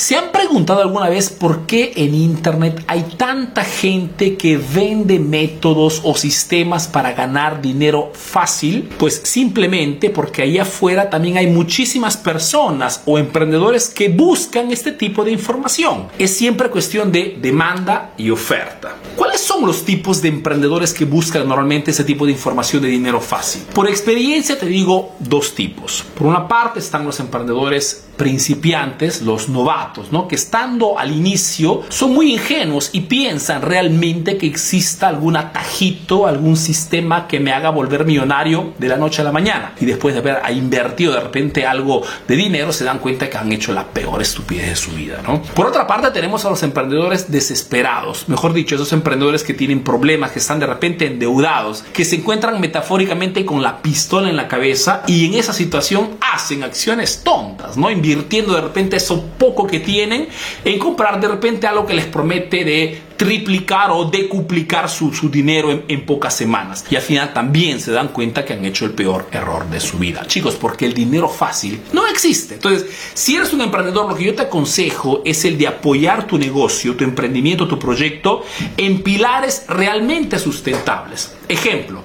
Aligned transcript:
¿Se 0.00 0.16
han 0.16 0.32
preguntado 0.32 0.80
alguna 0.80 1.10
vez 1.10 1.28
por 1.28 1.66
qué 1.66 1.92
en 1.94 2.14
Internet 2.14 2.82
hay 2.86 3.02
tanta 3.18 3.64
gente 3.64 4.38
que 4.38 4.56
vende 4.56 5.18
métodos 5.18 6.00
o 6.04 6.16
sistemas 6.16 6.88
para 6.88 7.12
ganar 7.12 7.60
dinero 7.60 8.10
fácil? 8.14 8.88
Pues 8.98 9.20
simplemente 9.24 10.08
porque 10.08 10.40
ahí 10.40 10.56
afuera 10.56 11.10
también 11.10 11.36
hay 11.36 11.48
muchísimas 11.48 12.16
personas 12.16 13.02
o 13.04 13.18
emprendedores 13.18 13.90
que 13.90 14.08
buscan 14.08 14.70
este 14.70 14.92
tipo 14.92 15.22
de 15.22 15.32
información. 15.32 16.08
Es 16.18 16.34
siempre 16.34 16.70
cuestión 16.70 17.12
de 17.12 17.36
demanda 17.38 18.14
y 18.16 18.30
oferta. 18.30 18.96
¿Cuáles 19.40 19.54
son 19.54 19.66
los 19.66 19.86
tipos 19.86 20.20
de 20.20 20.28
emprendedores 20.28 20.92
que 20.92 21.06
buscan 21.06 21.48
normalmente 21.48 21.92
ese 21.92 22.04
tipo 22.04 22.26
de 22.26 22.32
información 22.32 22.82
de 22.82 22.88
dinero 22.88 23.22
fácil? 23.22 23.62
Por 23.74 23.88
experiencia 23.88 24.58
te 24.58 24.66
digo 24.66 25.14
dos 25.18 25.54
tipos. 25.54 26.04
Por 26.14 26.26
una 26.26 26.46
parte 26.46 26.78
están 26.78 27.06
los 27.06 27.20
emprendedores 27.20 28.04
principiantes, 28.18 29.22
los 29.22 29.48
novatos, 29.48 30.12
¿no? 30.12 30.28
Que 30.28 30.34
estando 30.34 30.98
al 30.98 31.10
inicio 31.10 31.84
son 31.88 32.12
muy 32.12 32.34
ingenuos 32.34 32.90
y 32.92 33.00
piensan 33.00 33.62
realmente 33.62 34.36
que 34.36 34.46
exista 34.46 35.08
algún 35.08 35.38
atajito, 35.38 36.26
algún 36.26 36.58
sistema 36.58 37.26
que 37.26 37.40
me 37.40 37.54
haga 37.54 37.70
volver 37.70 38.04
millonario 38.04 38.74
de 38.76 38.88
la 38.88 38.98
noche 38.98 39.22
a 39.22 39.24
la 39.24 39.32
mañana. 39.32 39.72
Y 39.80 39.86
después 39.86 40.12
de 40.12 40.20
haber 40.20 40.38
invertido 40.54 41.14
de 41.14 41.20
repente 41.20 41.64
algo 41.64 42.02
de 42.28 42.36
dinero, 42.36 42.74
se 42.74 42.84
dan 42.84 42.98
cuenta 42.98 43.30
que 43.30 43.38
han 43.38 43.50
hecho 43.52 43.72
la 43.72 43.86
peor 43.86 44.20
estupidez 44.20 44.68
de 44.68 44.76
su 44.76 44.90
vida, 44.90 45.22
¿no? 45.26 45.42
Por 45.42 45.68
otra 45.68 45.86
parte, 45.86 46.10
tenemos 46.10 46.44
a 46.44 46.50
los 46.50 46.62
emprendedores 46.62 47.32
desesperados, 47.32 48.28
mejor 48.28 48.52
dicho, 48.52 48.74
esos 48.74 48.92
emprendedores 48.92 49.29
que 49.38 49.54
tienen 49.54 49.82
problemas, 49.82 50.32
que 50.32 50.40
están 50.40 50.58
de 50.58 50.66
repente 50.66 51.06
endeudados, 51.06 51.82
que 51.92 52.04
se 52.04 52.16
encuentran 52.16 52.60
metafóricamente 52.60 53.44
con 53.44 53.62
la 53.62 53.80
pistola 53.80 54.28
en 54.28 54.36
la 54.36 54.48
cabeza 54.48 55.02
y 55.06 55.26
en 55.26 55.34
esa 55.34 55.52
situación 55.52 56.10
hacen 56.20 56.62
acciones 56.62 57.22
tontas, 57.22 57.76
¿no? 57.76 57.90
invirtiendo 57.90 58.54
de 58.54 58.60
repente 58.60 58.96
eso 58.96 59.24
poco 59.38 59.66
que 59.66 59.80
tienen 59.80 60.28
en 60.64 60.78
comprar 60.78 61.20
de 61.20 61.28
repente 61.28 61.66
algo 61.66 61.86
que 61.86 61.94
les 61.94 62.06
promete 62.06 62.64
de 62.64 63.09
triplicar 63.20 63.90
o 63.90 64.06
decuplicar 64.06 64.88
su, 64.88 65.12
su 65.12 65.28
dinero 65.28 65.70
en, 65.70 65.84
en, 65.88 66.06
pocas 66.06 66.34
semanas. 66.34 66.86
Y 66.88 66.96
al 66.96 67.02
final 67.02 67.34
también 67.34 67.78
se 67.78 67.92
dan 67.92 68.08
cuenta 68.08 68.46
que 68.46 68.54
han 68.54 68.64
hecho 68.64 68.86
el 68.86 68.92
peor 68.92 69.26
error 69.30 69.68
de 69.68 69.78
su 69.78 69.98
vida. 69.98 70.26
Chicos, 70.26 70.54
porque 70.54 70.86
el 70.86 70.94
dinero 70.94 71.28
fácil 71.28 71.82
no 71.92 72.06
existe. 72.06 72.54
Entonces, 72.54 72.86
si 73.12 73.36
eres 73.36 73.52
un 73.52 73.60
emprendedor, 73.60 74.08
lo 74.08 74.16
que 74.16 74.24
yo 74.24 74.34
te 74.34 74.40
aconsejo 74.40 75.20
es 75.22 75.44
el 75.44 75.58
de 75.58 75.66
apoyar 75.66 76.26
tu 76.26 76.38
negocio, 76.38 76.96
tu 76.96 77.04
emprendimiento, 77.04 77.68
tu 77.68 77.78
proyecto 77.78 78.42
en 78.78 79.02
pilares 79.02 79.64
realmente 79.68 80.38
sustentables. 80.38 81.34
Ejemplo. 81.46 82.02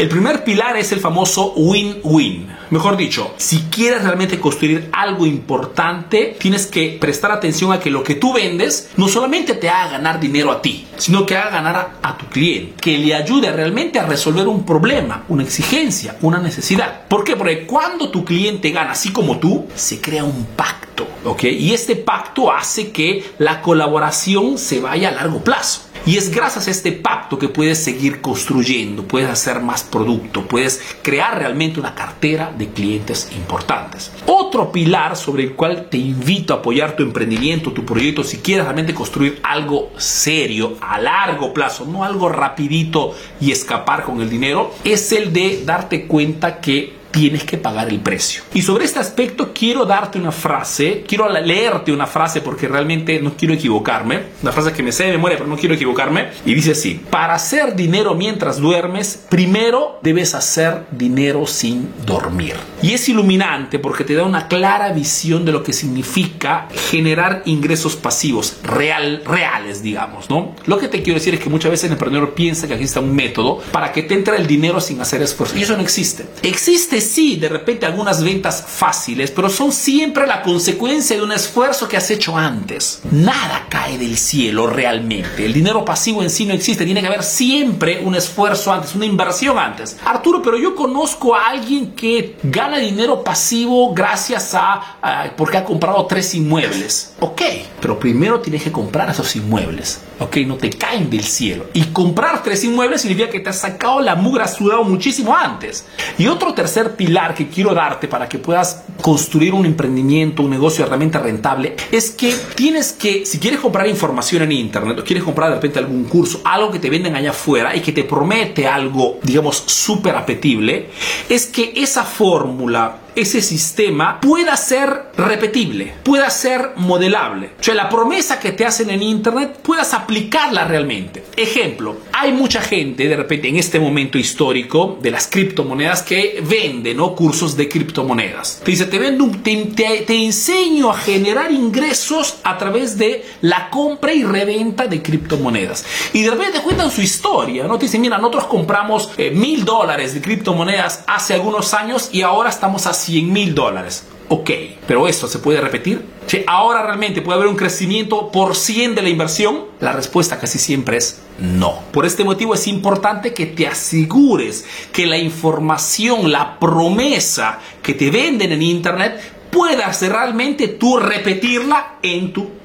El 0.00 0.08
primer 0.08 0.44
pilar 0.44 0.78
es 0.78 0.92
el 0.92 1.00
famoso 1.00 1.52
win-win. 1.56 2.48
Mejor 2.70 2.96
dicho, 2.96 3.34
si 3.36 3.64
quieres 3.64 4.02
realmente 4.02 4.40
construir 4.40 4.88
algo 4.92 5.26
importante, 5.26 6.38
tienes 6.40 6.66
que 6.66 6.96
prestar 6.98 7.30
atención 7.32 7.70
a 7.70 7.80
que 7.80 7.90
lo 7.90 8.02
que 8.02 8.14
tú 8.14 8.32
vendes 8.32 8.88
no 8.96 9.08
solamente 9.08 9.52
te 9.52 9.68
haga 9.68 9.98
ganar 9.98 10.18
dinero 10.18 10.52
a 10.52 10.62
ti, 10.62 10.86
sino 10.96 11.26
que 11.26 11.36
haga 11.36 11.50
ganar 11.50 11.76
a, 11.76 12.08
a 12.08 12.16
tu 12.16 12.24
cliente, 12.28 12.80
que 12.80 12.96
le 12.96 13.14
ayude 13.14 13.52
realmente 13.52 13.98
a 13.98 14.06
resolver 14.06 14.48
un 14.48 14.64
problema, 14.64 15.24
una 15.28 15.42
exigencia, 15.42 16.16
una 16.22 16.38
necesidad. 16.38 17.06
¿Por 17.06 17.22
qué? 17.22 17.36
Porque 17.36 17.66
cuando 17.66 18.10
tu 18.10 18.24
cliente 18.24 18.70
gana 18.70 18.92
así 18.92 19.12
como 19.12 19.38
tú, 19.38 19.66
se 19.74 20.00
crea 20.00 20.24
un 20.24 20.46
pacto, 20.56 21.06
¿ok? 21.26 21.44
Y 21.44 21.74
este 21.74 21.94
pacto 21.94 22.50
hace 22.50 22.90
que 22.90 23.32
la 23.36 23.60
colaboración 23.60 24.56
se 24.56 24.80
vaya 24.80 25.10
a 25.10 25.12
largo 25.12 25.44
plazo. 25.44 25.89
Y 26.06 26.16
es 26.16 26.30
gracias 26.30 26.66
a 26.66 26.70
este 26.70 26.92
pacto 26.92 27.38
que 27.38 27.48
puedes 27.48 27.82
seguir 27.82 28.20
construyendo, 28.20 29.04
puedes 29.04 29.28
hacer 29.28 29.60
más 29.60 29.82
producto, 29.82 30.46
puedes 30.46 30.80
crear 31.02 31.38
realmente 31.38 31.78
una 31.78 31.94
cartera 31.94 32.52
de 32.56 32.68
clientes 32.68 33.28
importantes. 33.36 34.10
Otro 34.26 34.72
pilar 34.72 35.16
sobre 35.16 35.44
el 35.44 35.54
cual 35.54 35.88
te 35.90 35.98
invito 35.98 36.54
a 36.54 36.58
apoyar 36.58 36.96
tu 36.96 37.02
emprendimiento, 37.02 37.72
tu 37.72 37.84
proyecto, 37.84 38.24
si 38.24 38.38
quieres 38.38 38.64
realmente 38.64 38.94
construir 38.94 39.40
algo 39.42 39.90
serio 39.98 40.76
a 40.80 40.98
largo 40.98 41.52
plazo, 41.52 41.84
no 41.84 42.02
algo 42.02 42.28
rapidito 42.28 43.14
y 43.40 43.52
escapar 43.52 44.04
con 44.04 44.20
el 44.20 44.30
dinero, 44.30 44.74
es 44.84 45.12
el 45.12 45.32
de 45.32 45.64
darte 45.64 46.06
cuenta 46.06 46.60
que 46.60 46.99
tienes 47.10 47.44
que 47.44 47.58
pagar 47.58 47.88
el 47.88 48.00
precio. 48.00 48.42
Y 48.54 48.62
sobre 48.62 48.84
este 48.84 48.98
aspecto 48.98 49.52
quiero 49.52 49.84
darte 49.84 50.18
una 50.18 50.32
frase, 50.32 51.04
quiero 51.06 51.28
leerte 51.28 51.92
una 51.92 52.06
frase 52.06 52.40
porque 52.40 52.68
realmente 52.68 53.20
no 53.20 53.36
quiero 53.36 53.54
equivocarme, 53.54 54.22
una 54.42 54.52
frase 54.52 54.72
que 54.72 54.82
me 54.82 54.92
sé 54.92 55.04
de 55.04 55.12
memoria 55.12 55.36
pero 55.38 55.48
no 55.48 55.56
quiero 55.56 55.74
equivocarme, 55.74 56.28
y 56.44 56.54
dice 56.54 56.72
así, 56.72 57.00
para 57.10 57.34
hacer 57.34 57.74
dinero 57.74 58.14
mientras 58.14 58.58
duermes, 58.58 59.24
primero 59.28 59.98
debes 60.02 60.34
hacer 60.34 60.86
dinero 60.90 61.46
sin 61.46 61.90
dormir. 62.04 62.54
Y 62.82 62.92
es 62.92 63.08
iluminante 63.08 63.78
porque 63.78 64.04
te 64.04 64.14
da 64.14 64.24
una 64.24 64.48
clara 64.48 64.92
visión 64.92 65.44
de 65.44 65.52
lo 65.52 65.62
que 65.62 65.72
significa 65.72 66.68
generar 66.90 67.42
ingresos 67.44 67.96
pasivos 67.96 68.58
real, 68.62 69.22
reales, 69.26 69.82
digamos, 69.82 70.30
¿no? 70.30 70.54
Lo 70.66 70.78
que 70.78 70.88
te 70.88 71.02
quiero 71.02 71.18
decir 71.18 71.34
es 71.34 71.40
que 71.40 71.50
muchas 71.50 71.70
veces 71.70 71.86
el 71.86 71.92
emprendedor 71.92 72.34
piensa 72.34 72.66
que 72.66 72.74
existe 72.74 72.98
un 72.98 73.14
método 73.14 73.58
para 73.72 73.92
que 73.92 74.02
te 74.02 74.14
entre 74.14 74.36
el 74.36 74.46
dinero 74.46 74.80
sin 74.80 75.00
hacer 75.00 75.22
esfuerzo. 75.22 75.56
Y 75.56 75.62
eso 75.62 75.76
no 75.76 75.82
existe. 75.82 76.24
Existe 76.42 76.99
sí, 77.00 77.36
de 77.36 77.48
repente 77.48 77.86
algunas 77.86 78.22
ventas 78.22 78.64
fáciles, 78.66 79.30
pero 79.30 79.48
son 79.48 79.72
siempre 79.72 80.26
la 80.26 80.42
consecuencia 80.42 81.16
de 81.16 81.22
un 81.22 81.32
esfuerzo 81.32 81.88
que 81.88 81.96
has 81.96 82.10
hecho 82.10 82.36
antes. 82.36 83.00
Nada 83.10 83.66
cae 83.68 83.98
del 83.98 84.16
cielo 84.16 84.66
realmente. 84.66 85.44
El 85.44 85.52
dinero 85.52 85.84
pasivo 85.84 86.22
en 86.22 86.30
sí 86.30 86.46
no 86.46 86.54
existe. 86.54 86.84
Tiene 86.84 87.00
que 87.00 87.06
haber 87.06 87.22
siempre 87.22 88.00
un 88.04 88.14
esfuerzo 88.14 88.72
antes, 88.72 88.94
una 88.94 89.06
inversión 89.06 89.58
antes. 89.58 89.96
Arturo, 90.04 90.42
pero 90.42 90.58
yo 90.58 90.74
conozco 90.74 91.34
a 91.34 91.48
alguien 91.48 91.92
que 91.92 92.36
gana 92.42 92.78
dinero 92.78 93.22
pasivo 93.22 93.92
gracias 93.94 94.54
a, 94.54 95.34
porque 95.36 95.58
ha 95.58 95.64
comprado 95.64 96.06
tres 96.06 96.34
inmuebles. 96.34 97.14
Ok, 97.20 97.42
pero 97.80 97.98
primero 97.98 98.40
tienes 98.40 98.62
que 98.62 98.72
comprar 98.72 99.10
esos 99.10 99.34
inmuebles. 99.36 100.00
Ok, 100.18 100.36
no 100.46 100.56
te 100.56 100.70
caen 100.70 101.08
del 101.08 101.24
cielo. 101.24 101.66
Y 101.72 101.84
comprar 101.84 102.42
tres 102.42 102.62
inmuebles 102.64 103.02
significa 103.02 103.30
que 103.30 103.40
te 103.40 103.50
has 103.50 103.58
sacado 103.58 104.00
la 104.00 104.14
mugre, 104.14 104.44
has 104.44 104.54
sudado 104.54 104.84
muchísimo 104.84 105.34
antes. 105.34 105.86
Y 106.18 106.26
otro 106.26 106.54
tercer 106.54 106.89
pilar 106.96 107.34
que 107.34 107.48
quiero 107.48 107.74
darte 107.74 108.08
para 108.08 108.28
que 108.28 108.38
puedas 108.38 108.84
construir 109.00 109.54
un 109.54 109.66
emprendimiento, 109.66 110.42
un 110.42 110.50
negocio 110.50 110.84
realmente 110.86 111.18
rentable, 111.18 111.76
es 111.90 112.10
que 112.10 112.34
tienes 112.54 112.92
que, 112.92 113.26
si 113.26 113.38
quieres 113.38 113.60
comprar 113.60 113.86
información 113.86 114.42
en 114.42 114.52
internet 114.52 114.98
o 115.00 115.04
quieres 115.04 115.24
comprar 115.24 115.50
de 115.50 115.56
repente 115.56 115.78
algún 115.78 116.04
curso, 116.04 116.40
algo 116.44 116.70
que 116.70 116.78
te 116.78 116.90
venden 116.90 117.16
allá 117.16 117.30
afuera 117.30 117.74
y 117.74 117.80
que 117.80 117.92
te 117.92 118.04
promete 118.04 118.66
algo, 118.66 119.18
digamos, 119.22 119.62
súper 119.66 120.16
apetible, 120.16 120.88
es 121.28 121.46
que 121.46 121.72
esa 121.76 122.04
fórmula 122.04 123.00
ese 123.14 123.42
sistema 123.42 124.20
pueda 124.20 124.56
ser 124.56 125.10
repetible, 125.16 125.94
pueda 126.02 126.30
ser 126.30 126.72
modelable. 126.76 127.50
O 127.60 127.62
sea, 127.62 127.74
la 127.74 127.88
promesa 127.88 128.38
que 128.38 128.52
te 128.52 128.64
hacen 128.64 128.90
en 128.90 129.02
Internet 129.02 129.58
puedas 129.62 129.94
aplicarla 129.94 130.64
realmente. 130.64 131.24
Ejemplo, 131.36 131.98
hay 132.12 132.32
mucha 132.32 132.60
gente 132.60 133.08
de 133.08 133.16
repente 133.16 133.48
en 133.48 133.56
este 133.56 133.80
momento 133.80 134.18
histórico 134.18 134.98
de 135.02 135.10
las 135.10 135.26
criptomonedas 135.26 136.02
que 136.02 136.42
vende 136.46 136.94
¿no? 136.94 137.14
cursos 137.14 137.56
de 137.56 137.68
criptomonedas. 137.68 138.60
Te 138.64 138.70
dice, 138.70 138.86
te, 138.90 139.56
te, 139.74 140.00
te 140.02 140.24
enseño 140.24 140.90
a 140.90 140.96
generar 140.96 141.50
ingresos 141.52 142.36
a 142.44 142.58
través 142.58 142.98
de 142.98 143.24
la 143.40 143.70
compra 143.70 144.12
y 144.12 144.24
reventa 144.24 144.86
de 144.86 145.02
criptomonedas. 145.02 145.84
Y 146.12 146.22
de 146.22 146.30
repente 146.30 146.58
te 146.58 146.64
cuentan 146.64 146.90
su 146.90 147.00
historia, 147.00 147.64
¿no? 147.64 147.78
Te 147.78 147.86
dicen, 147.86 148.00
mira, 148.00 148.18
nosotros 148.18 148.44
compramos 148.44 149.10
eh, 149.16 149.30
mil 149.30 149.64
dólares 149.64 150.14
de 150.14 150.20
criptomonedas 150.20 151.04
hace 151.06 151.34
algunos 151.34 151.72
años 151.74 152.10
y 152.12 152.22
ahora 152.22 152.50
estamos 152.50 152.86
a 152.86 152.94
100 152.94 153.32
mil 153.32 153.54
dólares. 153.54 154.04
Ok, 154.32 154.50
pero 154.86 155.08
esto 155.08 155.26
se 155.26 155.40
puede 155.40 155.60
repetir. 155.60 156.06
Ahora 156.46 156.82
realmente 156.82 157.20
puede 157.20 157.38
haber 157.38 157.48
un 157.48 157.56
crecimiento 157.56 158.30
por 158.30 158.54
100 158.54 158.94
de 158.94 159.02
la 159.02 159.08
inversión, 159.08 159.64
la 159.80 159.90
respuesta 159.90 160.38
casi 160.38 160.60
siempre 160.60 160.98
es 160.98 161.20
no. 161.40 161.80
Por 161.90 162.06
este 162.06 162.22
motivo 162.22 162.54
es 162.54 162.68
importante 162.68 163.34
que 163.34 163.46
te 163.46 163.66
asegures 163.66 164.64
que 164.92 165.08
la 165.08 165.18
información, 165.18 166.30
la 166.30 166.60
promesa 166.60 167.58
que 167.82 167.94
te 167.94 168.12
venden 168.12 168.52
en 168.52 168.62
Internet, 168.62 169.20
puedas 169.50 170.00
realmente 170.02 170.68
tú 170.68 170.98
repetirla 170.98 171.96
en 172.00 172.32
tu 172.32 172.59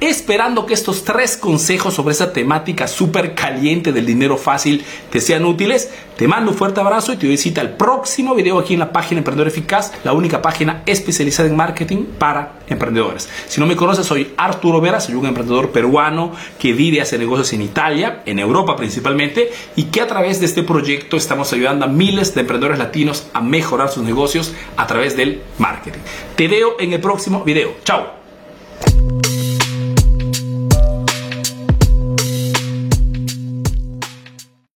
Esperando 0.00 0.66
que 0.66 0.74
estos 0.74 1.04
tres 1.04 1.36
consejos 1.36 1.94
sobre 1.94 2.14
esa 2.14 2.32
temática 2.32 2.88
súper 2.88 3.34
caliente 3.34 3.92
del 3.92 4.06
dinero 4.06 4.36
fácil 4.36 4.84
te 5.10 5.20
sean 5.20 5.44
útiles, 5.44 5.90
te 6.16 6.26
mando 6.26 6.50
un 6.50 6.56
fuerte 6.56 6.80
abrazo 6.80 7.12
y 7.12 7.16
te 7.16 7.26
doy 7.26 7.36
cita 7.36 7.60
al 7.60 7.76
próximo 7.76 8.34
video 8.34 8.58
aquí 8.58 8.74
en 8.74 8.80
la 8.80 8.90
página 8.90 9.18
Emprendedor 9.18 9.48
Eficaz, 9.48 9.92
la 10.02 10.14
única 10.14 10.42
página 10.42 10.82
especializada 10.86 11.48
en 11.48 11.56
marketing 11.56 12.04
para 12.18 12.60
emprendedores. 12.68 13.28
Si 13.46 13.60
no 13.60 13.66
me 13.66 13.76
conoces, 13.76 14.06
soy 14.06 14.32
Arturo 14.36 14.80
Vera, 14.80 14.98
soy 14.98 15.14
un 15.14 15.26
emprendedor 15.26 15.70
peruano 15.70 16.32
que 16.58 16.72
vive 16.72 16.96
y 16.96 17.00
hace 17.00 17.18
negocios 17.18 17.52
en 17.52 17.62
Italia, 17.62 18.22
en 18.26 18.38
Europa 18.38 18.76
principalmente, 18.76 19.52
y 19.76 19.84
que 19.84 20.00
a 20.00 20.06
través 20.06 20.40
de 20.40 20.46
este 20.46 20.62
proyecto 20.62 21.16
estamos 21.16 21.52
ayudando 21.52 21.84
a 21.84 21.88
miles 21.88 22.34
de 22.34 22.40
emprendedores 22.40 22.78
latinos 22.78 23.26
a 23.32 23.40
mejorar 23.40 23.90
sus 23.90 24.02
negocios 24.02 24.54
a 24.76 24.86
través 24.86 25.16
del 25.16 25.42
marketing. 25.58 26.00
Te 26.34 26.48
veo 26.48 26.76
en 26.80 26.92
el 26.94 27.00
próximo 27.00 27.44
video. 27.44 27.76
Chao. 27.84 28.17